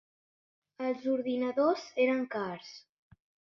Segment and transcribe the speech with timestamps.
[0.85, 2.75] Els ordinadors eren cars.